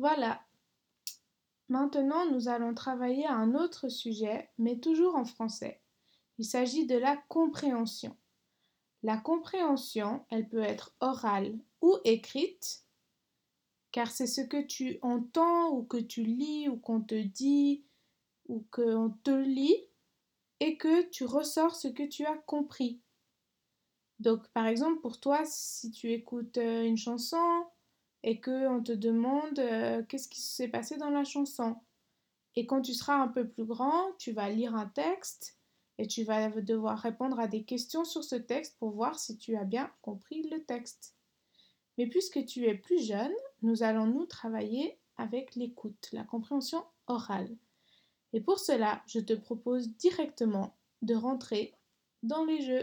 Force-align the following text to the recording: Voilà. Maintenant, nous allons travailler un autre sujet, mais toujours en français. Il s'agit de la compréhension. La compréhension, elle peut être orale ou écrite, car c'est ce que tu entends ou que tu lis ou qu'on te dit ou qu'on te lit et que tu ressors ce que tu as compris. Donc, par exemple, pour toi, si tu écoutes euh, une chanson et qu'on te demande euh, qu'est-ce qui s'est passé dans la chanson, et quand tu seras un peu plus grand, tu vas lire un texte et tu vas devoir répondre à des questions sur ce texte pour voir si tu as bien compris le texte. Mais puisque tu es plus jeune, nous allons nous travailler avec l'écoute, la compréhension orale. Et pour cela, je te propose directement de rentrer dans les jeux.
Voilà. 0.00 0.40
Maintenant, 1.68 2.24
nous 2.30 2.48
allons 2.48 2.72
travailler 2.72 3.26
un 3.26 3.54
autre 3.54 3.90
sujet, 3.90 4.48
mais 4.56 4.80
toujours 4.80 5.14
en 5.14 5.26
français. 5.26 5.82
Il 6.38 6.46
s'agit 6.46 6.86
de 6.86 6.96
la 6.96 7.18
compréhension. 7.28 8.16
La 9.02 9.18
compréhension, 9.18 10.24
elle 10.30 10.48
peut 10.48 10.62
être 10.62 10.96
orale 11.00 11.58
ou 11.82 11.98
écrite, 12.04 12.86
car 13.92 14.10
c'est 14.10 14.26
ce 14.26 14.40
que 14.40 14.62
tu 14.62 14.98
entends 15.02 15.68
ou 15.72 15.82
que 15.82 15.98
tu 15.98 16.22
lis 16.22 16.70
ou 16.70 16.78
qu'on 16.78 17.02
te 17.02 17.22
dit 17.22 17.84
ou 18.48 18.64
qu'on 18.70 19.10
te 19.22 19.30
lit 19.30 19.84
et 20.60 20.78
que 20.78 21.10
tu 21.10 21.26
ressors 21.26 21.76
ce 21.76 21.88
que 21.88 22.08
tu 22.08 22.24
as 22.24 22.38
compris. 22.38 23.02
Donc, 24.18 24.48
par 24.54 24.66
exemple, 24.66 25.02
pour 25.02 25.20
toi, 25.20 25.42
si 25.44 25.90
tu 25.90 26.10
écoutes 26.10 26.56
euh, 26.56 26.84
une 26.84 26.96
chanson 26.96 27.66
et 28.22 28.40
qu'on 28.40 28.82
te 28.82 28.92
demande 28.92 29.58
euh, 29.58 30.02
qu'est-ce 30.08 30.28
qui 30.28 30.40
s'est 30.40 30.68
passé 30.68 30.96
dans 30.96 31.10
la 31.10 31.24
chanson, 31.24 31.76
et 32.56 32.66
quand 32.66 32.82
tu 32.82 32.94
seras 32.94 33.14
un 33.14 33.28
peu 33.28 33.48
plus 33.48 33.64
grand, 33.64 34.12
tu 34.18 34.32
vas 34.32 34.50
lire 34.50 34.74
un 34.74 34.86
texte 34.86 35.56
et 35.98 36.06
tu 36.06 36.24
vas 36.24 36.48
devoir 36.48 36.98
répondre 36.98 37.38
à 37.38 37.46
des 37.46 37.62
questions 37.62 38.04
sur 38.04 38.24
ce 38.24 38.36
texte 38.36 38.76
pour 38.78 38.90
voir 38.90 39.18
si 39.18 39.36
tu 39.36 39.56
as 39.56 39.64
bien 39.64 39.90
compris 40.02 40.48
le 40.48 40.64
texte. 40.64 41.14
Mais 41.98 42.06
puisque 42.06 42.44
tu 42.46 42.66
es 42.66 42.74
plus 42.74 43.06
jeune, 43.06 43.32
nous 43.62 43.82
allons 43.82 44.06
nous 44.06 44.24
travailler 44.24 44.98
avec 45.16 45.54
l'écoute, 45.54 46.08
la 46.12 46.24
compréhension 46.24 46.84
orale. 47.06 47.54
Et 48.32 48.40
pour 48.40 48.58
cela, 48.58 49.02
je 49.06 49.20
te 49.20 49.34
propose 49.34 49.94
directement 49.96 50.74
de 51.02 51.14
rentrer 51.14 51.74
dans 52.22 52.44
les 52.44 52.62
jeux. 52.62 52.78